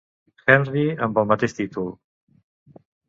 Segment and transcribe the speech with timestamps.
[0.53, 1.93] Henry amb el mateix títol.